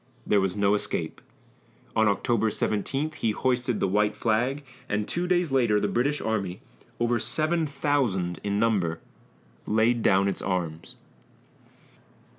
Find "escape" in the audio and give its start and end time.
0.73-1.21